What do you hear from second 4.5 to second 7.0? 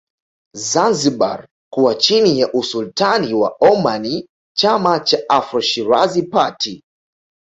Chama cha Afro Shirazi Party